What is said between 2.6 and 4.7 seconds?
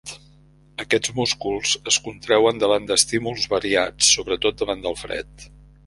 davant d'estímuls variats, sobretot